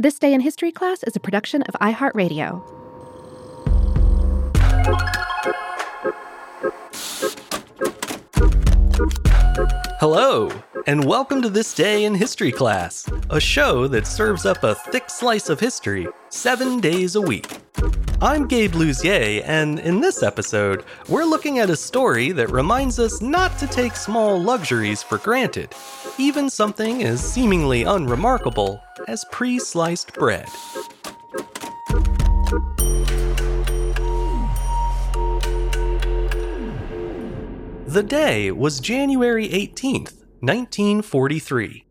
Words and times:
This 0.00 0.18
Day 0.18 0.32
in 0.32 0.40
History 0.40 0.72
class 0.72 1.02
is 1.02 1.14
a 1.14 1.20
production 1.20 1.60
of 1.64 1.74
iHeartRadio. 1.74 2.62
Hello, 10.00 10.50
and 10.86 11.04
welcome 11.04 11.42
to 11.42 11.50
This 11.50 11.74
Day 11.74 12.04
in 12.06 12.14
History 12.14 12.50
class, 12.50 13.06
a 13.28 13.38
show 13.38 13.86
that 13.88 14.06
serves 14.06 14.46
up 14.46 14.64
a 14.64 14.74
thick 14.74 15.10
slice 15.10 15.50
of 15.50 15.60
history 15.60 16.08
seven 16.30 16.80
days 16.80 17.14
a 17.14 17.20
week. 17.20 17.58
I'm 18.22 18.46
Gabe 18.46 18.72
Luzier, 18.72 19.42
and 19.46 19.78
in 19.78 20.02
this 20.02 20.22
episode, 20.22 20.84
we're 21.08 21.24
looking 21.24 21.58
at 21.58 21.70
a 21.70 21.76
story 21.76 22.32
that 22.32 22.50
reminds 22.50 22.98
us 22.98 23.22
not 23.22 23.58
to 23.58 23.66
take 23.66 23.96
small 23.96 24.38
luxuries 24.38 25.02
for 25.02 25.16
granted, 25.16 25.74
even 26.18 26.50
something 26.50 27.02
as 27.02 27.22
seemingly 27.24 27.84
unremarkable 27.84 28.82
as 29.08 29.24
pre 29.32 29.58
sliced 29.58 30.12
bread. 30.12 30.46
The 37.86 38.04
day 38.06 38.50
was 38.50 38.80
January 38.80 39.48
18th, 39.48 40.20
1943. 40.40 41.86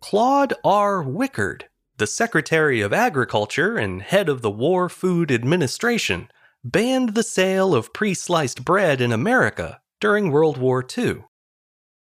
Claude 0.00 0.52
R. 0.62 1.02
Wickard, 1.02 1.62
the 1.98 2.06
Secretary 2.06 2.80
of 2.80 2.92
Agriculture 2.92 3.78
and 3.78 4.02
head 4.02 4.28
of 4.28 4.42
the 4.42 4.50
War 4.50 4.88
Food 4.88 5.32
Administration, 5.32 6.30
banned 6.62 7.10
the 7.10 7.22
sale 7.22 7.74
of 7.74 7.92
pre 7.92 8.12
sliced 8.12 8.64
bread 8.64 9.00
in 9.00 9.12
America 9.12 9.80
during 10.00 10.30
World 10.30 10.58
War 10.58 10.84
II. 10.96 11.24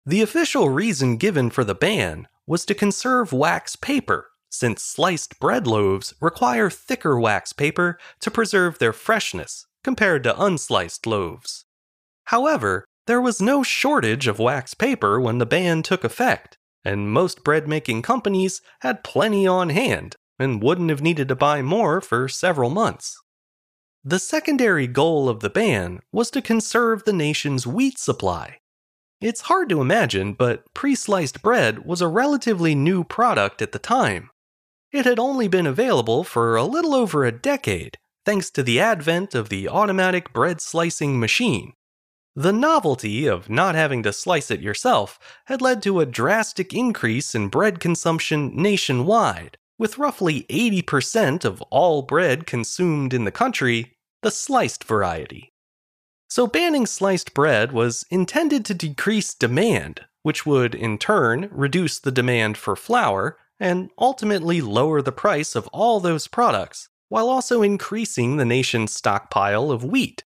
The 0.06 0.22
official 0.22 0.68
reason 0.68 1.16
given 1.16 1.50
for 1.50 1.64
the 1.64 1.74
ban 1.74 2.26
was 2.46 2.64
to 2.64 2.74
conserve 2.74 3.32
wax 3.32 3.76
paper, 3.76 4.30
since 4.50 4.82
sliced 4.82 5.38
bread 5.38 5.66
loaves 5.66 6.14
require 6.20 6.70
thicker 6.70 7.18
wax 7.18 7.52
paper 7.52 7.98
to 8.20 8.30
preserve 8.30 8.78
their 8.78 8.92
freshness 8.92 9.66
compared 9.84 10.22
to 10.24 10.34
unsliced 10.34 11.06
loaves. 11.06 11.64
However, 12.26 12.84
there 13.06 13.20
was 13.20 13.42
no 13.42 13.62
shortage 13.62 14.26
of 14.26 14.38
wax 14.38 14.74
paper 14.74 15.20
when 15.20 15.38
the 15.38 15.46
ban 15.46 15.82
took 15.82 16.04
effect, 16.04 16.56
and 16.84 17.10
most 17.10 17.44
bread 17.44 17.68
making 17.68 18.02
companies 18.02 18.60
had 18.80 19.04
plenty 19.04 19.46
on 19.46 19.70
hand 19.70 20.16
and 20.38 20.62
wouldn't 20.62 20.90
have 20.90 21.02
needed 21.02 21.28
to 21.28 21.36
buy 21.36 21.62
more 21.62 22.00
for 22.00 22.28
several 22.28 22.70
months. 22.70 23.20
The 24.04 24.18
secondary 24.18 24.88
goal 24.88 25.28
of 25.28 25.40
the 25.40 25.50
ban 25.50 26.00
was 26.10 26.30
to 26.32 26.42
conserve 26.42 27.04
the 27.04 27.12
nation's 27.12 27.66
wheat 27.66 27.98
supply. 27.98 28.58
It's 29.20 29.42
hard 29.42 29.68
to 29.68 29.80
imagine, 29.80 30.32
but 30.32 30.64
pre 30.74 30.96
sliced 30.96 31.42
bread 31.42 31.86
was 31.86 32.00
a 32.00 32.08
relatively 32.08 32.74
new 32.74 33.04
product 33.04 33.62
at 33.62 33.70
the 33.70 33.78
time. 33.78 34.30
It 34.90 35.06
had 35.06 35.20
only 35.20 35.46
been 35.46 35.66
available 35.66 36.24
for 36.24 36.56
a 36.56 36.64
little 36.64 36.94
over 36.94 37.24
a 37.24 37.30
decade, 37.30 37.96
thanks 38.26 38.50
to 38.50 38.64
the 38.64 38.80
advent 38.80 39.36
of 39.36 39.48
the 39.48 39.68
automatic 39.68 40.32
bread 40.32 40.60
slicing 40.60 41.20
machine, 41.20 41.72
the 42.34 42.52
novelty 42.52 43.26
of 43.26 43.50
not 43.50 43.74
having 43.74 44.02
to 44.02 44.12
slice 44.12 44.50
it 44.50 44.60
yourself 44.60 45.18
had 45.46 45.60
led 45.60 45.82
to 45.82 46.00
a 46.00 46.06
drastic 46.06 46.72
increase 46.72 47.34
in 47.34 47.48
bread 47.48 47.78
consumption 47.78 48.56
nationwide, 48.56 49.58
with 49.78 49.98
roughly 49.98 50.44
80% 50.48 51.44
of 51.44 51.60
all 51.62 52.02
bread 52.02 52.46
consumed 52.46 53.12
in 53.12 53.24
the 53.24 53.30
country 53.30 53.92
the 54.22 54.30
sliced 54.30 54.84
variety. 54.84 55.50
So, 56.30 56.46
banning 56.46 56.86
sliced 56.86 57.34
bread 57.34 57.72
was 57.72 58.06
intended 58.10 58.64
to 58.64 58.74
decrease 58.74 59.34
demand, 59.34 60.00
which 60.22 60.46
would 60.46 60.74
in 60.74 60.96
turn 60.96 61.50
reduce 61.52 61.98
the 61.98 62.12
demand 62.12 62.56
for 62.56 62.76
flour 62.76 63.36
and 63.60 63.90
ultimately 63.98 64.62
lower 64.62 65.02
the 65.02 65.12
price 65.12 65.54
of 65.54 65.68
all 65.68 66.00
those 66.00 66.28
products, 66.28 66.88
while 67.10 67.28
also 67.28 67.60
increasing 67.60 68.38
the 68.38 68.46
nation's 68.46 68.94
stockpile 68.94 69.70
of 69.70 69.84
wheat. 69.84 70.24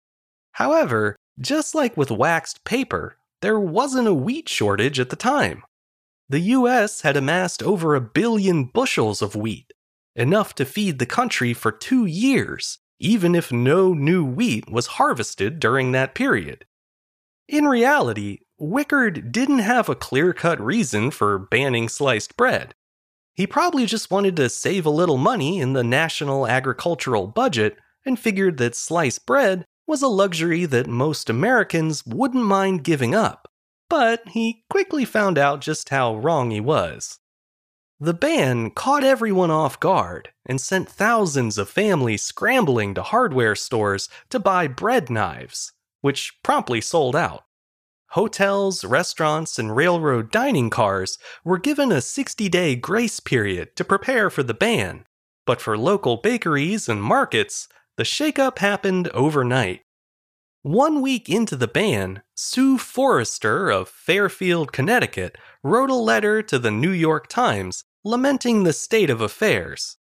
However, 0.53 1.15
just 1.39 1.73
like 1.75 1.97
with 1.97 2.11
waxed 2.11 2.63
paper, 2.63 3.17
there 3.41 3.59
wasn't 3.59 4.07
a 4.07 4.13
wheat 4.13 4.47
shortage 4.47 4.99
at 4.99 5.09
the 5.09 5.15
time. 5.15 5.63
The 6.29 6.39
US 6.39 7.01
had 7.01 7.17
amassed 7.17 7.61
over 7.63 7.95
a 7.95 8.01
billion 8.01 8.65
bushels 8.65 9.21
of 9.21 9.35
wheat, 9.35 9.73
enough 10.15 10.55
to 10.55 10.65
feed 10.65 10.99
the 10.99 11.05
country 11.05 11.53
for 11.53 11.71
two 11.71 12.05
years, 12.05 12.79
even 12.99 13.35
if 13.35 13.51
no 13.51 13.93
new 13.93 14.23
wheat 14.23 14.69
was 14.71 14.87
harvested 14.87 15.59
during 15.59 15.91
that 15.91 16.15
period. 16.15 16.65
In 17.47 17.65
reality, 17.65 18.39
Wickard 18.61 19.31
didn't 19.31 19.59
have 19.59 19.89
a 19.89 19.95
clear 19.95 20.33
cut 20.33 20.61
reason 20.61 21.11
for 21.11 21.39
banning 21.39 21.89
sliced 21.89 22.37
bread. 22.37 22.75
He 23.33 23.47
probably 23.47 23.85
just 23.85 24.11
wanted 24.11 24.35
to 24.35 24.49
save 24.49 24.85
a 24.85 24.91
little 24.91 25.17
money 25.17 25.59
in 25.59 25.73
the 25.73 25.83
national 25.83 26.47
agricultural 26.47 27.27
budget 27.27 27.77
and 28.05 28.19
figured 28.19 28.57
that 28.57 28.75
sliced 28.75 29.25
bread 29.25 29.65
was 29.87 30.01
a 30.01 30.07
luxury 30.07 30.65
that 30.65 30.87
most 30.87 31.29
Americans 31.29 32.05
wouldn't 32.05 32.45
mind 32.45 32.83
giving 32.83 33.15
up, 33.15 33.51
but 33.89 34.27
he 34.29 34.63
quickly 34.69 35.05
found 35.05 35.37
out 35.37 35.61
just 35.61 35.89
how 35.89 36.15
wrong 36.15 36.51
he 36.51 36.61
was. 36.61 37.19
The 37.99 38.13
ban 38.15 38.71
caught 38.71 39.03
everyone 39.03 39.51
off 39.51 39.79
guard 39.79 40.29
and 40.45 40.59
sent 40.59 40.89
thousands 40.89 41.59
of 41.59 41.69
families 41.69 42.23
scrambling 42.23 42.95
to 42.95 43.03
hardware 43.03 43.55
stores 43.55 44.09
to 44.31 44.39
buy 44.39 44.67
bread 44.67 45.11
knives, 45.11 45.73
which 46.01 46.41
promptly 46.41 46.81
sold 46.81 47.15
out. 47.15 47.43
Hotels, 48.11 48.83
restaurants, 48.83 49.59
and 49.59 49.75
railroad 49.75 50.31
dining 50.31 50.69
cars 50.69 51.19
were 51.43 51.59
given 51.59 51.91
a 51.91 52.01
60 52.01 52.49
day 52.49 52.75
grace 52.75 53.19
period 53.19 53.75
to 53.75 53.85
prepare 53.85 54.29
for 54.29 54.41
the 54.41 54.53
ban, 54.53 55.05
but 55.45 55.61
for 55.61 55.77
local 55.77 56.17
bakeries 56.17 56.89
and 56.89 57.03
markets, 57.03 57.67
the 57.97 58.03
shakeup 58.03 58.59
happened 58.59 59.07
overnight. 59.09 59.81
One 60.63 61.01
week 61.01 61.27
into 61.27 61.55
the 61.55 61.67
ban, 61.67 62.21
Sue 62.35 62.77
Forrester 62.77 63.69
of 63.71 63.89
Fairfield, 63.89 64.71
Connecticut, 64.71 65.37
wrote 65.63 65.89
a 65.89 65.95
letter 65.95 66.41
to 66.43 66.59
the 66.59 66.71
New 66.71 66.91
York 66.91 67.27
Times 67.27 67.83
lamenting 68.03 68.63
the 68.63 68.73
state 68.73 69.09
of 69.09 69.21
affairs. 69.21 69.97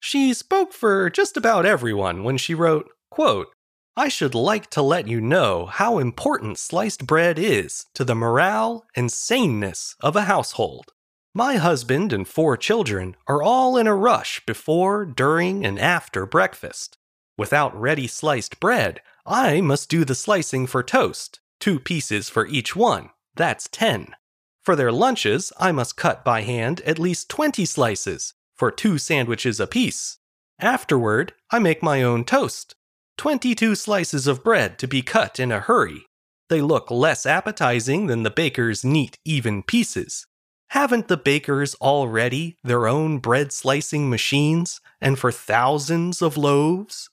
She 0.00 0.34
spoke 0.34 0.72
for 0.72 1.08
just 1.08 1.36
about 1.36 1.64
everyone 1.64 2.24
when 2.24 2.36
she 2.36 2.54
wrote, 2.54 2.90
quote, 3.10 3.48
I 3.96 4.08
should 4.08 4.34
like 4.34 4.68
to 4.70 4.82
let 4.82 5.08
you 5.08 5.20
know 5.20 5.66
how 5.66 5.98
important 5.98 6.58
sliced 6.58 7.06
bread 7.06 7.38
is 7.38 7.86
to 7.94 8.04
the 8.04 8.14
morale 8.14 8.84
and 8.94 9.10
saneness 9.10 9.96
of 10.00 10.16
a 10.16 10.22
household. 10.22 10.92
My 11.32 11.56
husband 11.56 12.12
and 12.12 12.28
four 12.28 12.56
children 12.56 13.16
are 13.26 13.42
all 13.42 13.76
in 13.76 13.86
a 13.86 13.94
rush 13.94 14.44
before, 14.46 15.06
during, 15.06 15.64
and 15.64 15.78
after 15.78 16.26
breakfast. 16.26 16.98
Without 17.36 17.78
ready 17.78 18.06
sliced 18.06 18.60
bread, 18.60 19.00
I 19.26 19.60
must 19.60 19.88
do 19.88 20.04
the 20.04 20.14
slicing 20.14 20.66
for 20.66 20.82
toast, 20.82 21.40
two 21.58 21.80
pieces 21.80 22.28
for 22.28 22.46
each 22.46 22.76
one. 22.76 23.10
That's 23.34 23.68
10. 23.72 24.14
For 24.62 24.76
their 24.76 24.92
lunches, 24.92 25.52
I 25.58 25.72
must 25.72 25.96
cut 25.96 26.24
by 26.24 26.42
hand 26.42 26.80
at 26.82 26.98
least 26.98 27.28
20 27.28 27.64
slices, 27.66 28.34
for 28.56 28.70
two 28.70 28.98
sandwiches 28.98 29.58
apiece. 29.58 30.18
Afterward, 30.60 31.32
I 31.50 31.58
make 31.58 31.82
my 31.82 32.02
own 32.02 32.24
toast. 32.24 32.76
22 33.18 33.74
slices 33.74 34.26
of 34.26 34.44
bread 34.44 34.78
to 34.78 34.86
be 34.86 35.02
cut 35.02 35.40
in 35.40 35.50
a 35.50 35.60
hurry. 35.60 36.06
They 36.48 36.60
look 36.60 36.90
less 36.90 37.26
appetizing 37.26 38.06
than 38.06 38.22
the 38.22 38.30
baker's 38.30 38.84
neat, 38.84 39.18
even 39.24 39.62
pieces. 39.62 40.26
Haven't 40.68 41.08
the 41.08 41.16
bakers 41.16 41.74
already 41.76 42.56
their 42.62 42.86
own 42.86 43.18
bread 43.18 43.52
slicing 43.52 44.08
machines, 44.08 44.80
and 45.00 45.18
for 45.18 45.32
thousands 45.32 46.22
of 46.22 46.36
loaves? 46.36 47.10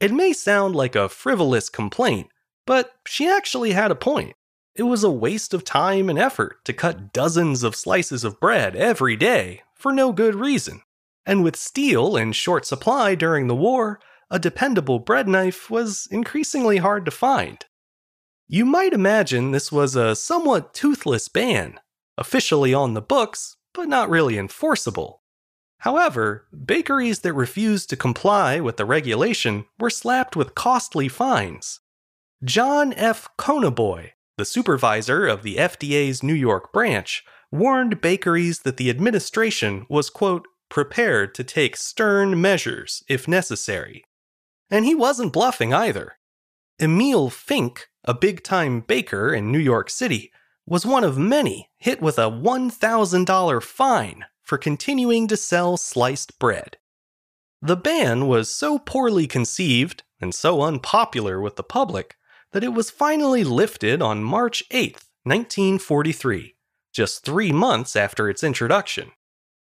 It 0.00 0.12
may 0.12 0.32
sound 0.32 0.74
like 0.74 0.96
a 0.96 1.10
frivolous 1.10 1.68
complaint, 1.68 2.28
but 2.66 2.94
she 3.06 3.28
actually 3.28 3.72
had 3.72 3.90
a 3.90 3.94
point. 3.94 4.34
It 4.74 4.84
was 4.84 5.04
a 5.04 5.10
waste 5.10 5.52
of 5.52 5.62
time 5.62 6.08
and 6.08 6.18
effort 6.18 6.64
to 6.64 6.72
cut 6.72 7.12
dozens 7.12 7.62
of 7.62 7.76
slices 7.76 8.24
of 8.24 8.40
bread 8.40 8.74
every 8.74 9.14
day 9.14 9.62
for 9.74 9.92
no 9.92 10.12
good 10.12 10.34
reason. 10.34 10.80
And 11.26 11.44
with 11.44 11.54
steel 11.54 12.16
in 12.16 12.32
short 12.32 12.64
supply 12.64 13.14
during 13.14 13.46
the 13.46 13.54
war, 13.54 14.00
a 14.30 14.38
dependable 14.38 15.00
bread 15.00 15.28
knife 15.28 15.68
was 15.68 16.08
increasingly 16.10 16.78
hard 16.78 17.04
to 17.04 17.10
find. 17.10 17.66
You 18.48 18.64
might 18.64 18.94
imagine 18.94 19.50
this 19.50 19.70
was 19.70 19.96
a 19.96 20.16
somewhat 20.16 20.72
toothless 20.72 21.28
ban, 21.28 21.78
officially 22.16 22.72
on 22.72 22.94
the 22.94 23.02
books, 23.02 23.56
but 23.74 23.88
not 23.88 24.08
really 24.08 24.38
enforceable. 24.38 25.20
However, 25.80 26.46
bakeries 26.52 27.20
that 27.20 27.32
refused 27.32 27.88
to 27.90 27.96
comply 27.96 28.60
with 28.60 28.76
the 28.76 28.84
regulation 28.84 29.64
were 29.78 29.90
slapped 29.90 30.36
with 30.36 30.54
costly 30.54 31.08
fines. 31.08 31.80
John 32.44 32.92
F. 32.92 33.28
Conaboy, 33.38 34.10
the 34.36 34.44
supervisor 34.44 35.26
of 35.26 35.42
the 35.42 35.56
FDA's 35.56 36.22
New 36.22 36.34
York 36.34 36.70
branch, 36.72 37.24
warned 37.50 38.02
bakeries 38.02 38.60
that 38.60 38.76
the 38.76 38.90
administration 38.90 39.86
was, 39.88 40.10
quote, 40.10 40.46
prepared 40.68 41.34
to 41.34 41.44
take 41.44 41.76
stern 41.76 42.40
measures 42.40 43.02
if 43.08 43.26
necessary. 43.26 44.04
And 44.70 44.84
he 44.84 44.94
wasn't 44.94 45.32
bluffing 45.32 45.72
either. 45.72 46.18
Emil 46.78 47.30
Fink, 47.30 47.88
a 48.04 48.12
big 48.12 48.42
time 48.42 48.80
baker 48.80 49.32
in 49.32 49.50
New 49.50 49.58
York 49.58 49.88
City, 49.88 50.30
was 50.66 50.84
one 50.84 51.04
of 51.04 51.16
many 51.16 51.70
hit 51.78 52.02
with 52.02 52.18
a 52.18 52.30
$1,000 52.30 53.62
fine 53.62 54.24
for 54.50 54.58
continuing 54.58 55.28
to 55.28 55.36
sell 55.36 55.76
sliced 55.76 56.36
bread. 56.40 56.76
The 57.62 57.76
ban 57.76 58.26
was 58.26 58.52
so 58.52 58.80
poorly 58.80 59.28
conceived 59.28 60.02
and 60.20 60.34
so 60.34 60.62
unpopular 60.62 61.40
with 61.40 61.54
the 61.54 61.62
public 61.62 62.16
that 62.50 62.64
it 62.64 62.74
was 62.74 62.90
finally 62.90 63.44
lifted 63.44 64.02
on 64.02 64.24
March 64.24 64.64
8, 64.72 64.94
1943, 65.22 66.56
just 66.92 67.24
three 67.24 67.52
months 67.52 67.94
after 67.94 68.28
its 68.28 68.42
introduction. 68.42 69.12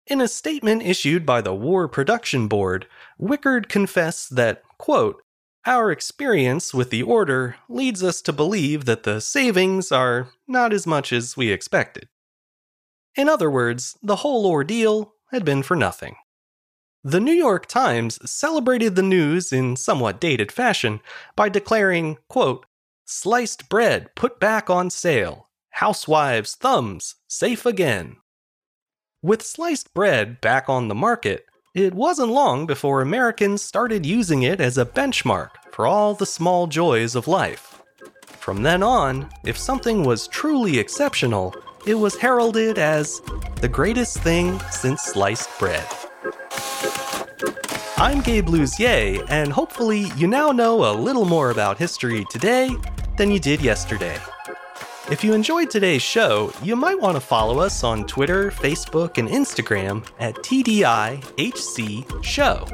In 0.06 0.20
a 0.20 0.28
statement 0.28 0.82
issued 0.82 1.26
by 1.26 1.40
the 1.40 1.54
War 1.54 1.88
Production 1.88 2.46
Board, 2.46 2.86
Wickard 3.20 3.68
confessed 3.68 4.36
that, 4.36 4.62
quote, 4.78 5.20
our 5.66 5.90
experience 5.90 6.72
with 6.72 6.90
the 6.90 7.02
order 7.02 7.56
leads 7.68 8.04
us 8.04 8.22
to 8.22 8.32
believe 8.32 8.84
that 8.84 9.02
the 9.02 9.20
savings 9.20 9.90
are 9.90 10.28
not 10.46 10.72
as 10.72 10.86
much 10.86 11.12
as 11.12 11.36
we 11.36 11.50
expected. 11.50 12.08
In 13.18 13.28
other 13.28 13.50
words, 13.50 13.98
the 14.00 14.16
whole 14.16 14.46
ordeal 14.46 15.12
had 15.32 15.44
been 15.44 15.64
for 15.64 15.74
nothing. 15.74 16.14
The 17.02 17.18
New 17.18 17.32
York 17.32 17.66
Times 17.66 18.18
celebrated 18.30 18.94
the 18.94 19.02
news 19.02 19.52
in 19.52 19.74
somewhat 19.74 20.20
dated 20.20 20.52
fashion 20.52 21.00
by 21.34 21.48
declaring, 21.48 22.18
quote, 22.28 22.64
Sliced 23.06 23.68
bread 23.68 24.14
put 24.14 24.38
back 24.38 24.70
on 24.70 24.88
sale. 24.88 25.48
Housewives' 25.70 26.54
thumbs 26.54 27.16
safe 27.26 27.66
again. 27.66 28.18
With 29.20 29.42
sliced 29.42 29.94
bread 29.94 30.40
back 30.40 30.68
on 30.68 30.86
the 30.86 30.94
market, 30.94 31.46
it 31.74 31.94
wasn't 31.94 32.30
long 32.30 32.66
before 32.66 33.00
Americans 33.00 33.62
started 33.62 34.06
using 34.06 34.44
it 34.44 34.60
as 34.60 34.78
a 34.78 34.86
benchmark 34.86 35.50
for 35.72 35.88
all 35.88 36.14
the 36.14 36.26
small 36.26 36.68
joys 36.68 37.16
of 37.16 37.26
life. 37.26 37.82
From 38.26 38.62
then 38.62 38.84
on, 38.84 39.28
if 39.44 39.58
something 39.58 40.04
was 40.04 40.28
truly 40.28 40.78
exceptional, 40.78 41.52
it 41.88 41.94
was 41.94 42.14
heralded 42.18 42.76
as 42.76 43.22
the 43.62 43.68
greatest 43.68 44.18
thing 44.18 44.60
since 44.70 45.00
sliced 45.00 45.48
bread. 45.58 45.86
I'm 47.96 48.20
Gabe 48.20 48.46
Luzier, 48.48 49.24
and 49.30 49.50
hopefully 49.50 50.12
you 50.14 50.26
now 50.26 50.52
know 50.52 50.84
a 50.84 50.92
little 50.92 51.24
more 51.24 51.50
about 51.50 51.78
history 51.78 52.26
today 52.28 52.76
than 53.16 53.30
you 53.30 53.40
did 53.40 53.62
yesterday. 53.62 54.18
If 55.10 55.24
you 55.24 55.32
enjoyed 55.32 55.70
today's 55.70 56.02
show, 56.02 56.52
you 56.62 56.76
might 56.76 57.00
want 57.00 57.16
to 57.16 57.22
follow 57.22 57.58
us 57.58 57.82
on 57.82 58.06
Twitter, 58.06 58.50
Facebook, 58.50 59.16
and 59.16 59.26
Instagram 59.26 60.06
at 60.20 60.34
TDIHC 60.34 62.22
Show. 62.22 62.66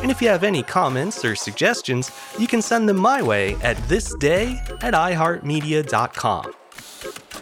And 0.00 0.10
if 0.10 0.22
you 0.22 0.28
have 0.28 0.44
any 0.44 0.62
comments 0.62 1.26
or 1.26 1.36
suggestions, 1.36 2.10
you 2.38 2.46
can 2.46 2.62
send 2.62 2.88
them 2.88 2.96
my 2.96 3.22
way 3.22 3.52
at 3.56 3.76
thisday 3.88 4.56
at 4.82 4.94
iHeartMedia.com. 4.94 6.54